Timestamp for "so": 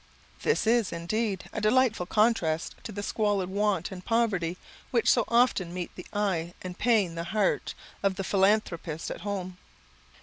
5.07-5.25